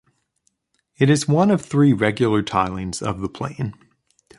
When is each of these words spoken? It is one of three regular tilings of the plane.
It 0.97 1.11
is 1.11 1.27
one 1.27 1.51
of 1.51 1.61
three 1.61 1.93
regular 1.93 2.41
tilings 2.41 3.03
of 3.03 3.21
the 3.21 3.29
plane. 3.29 3.75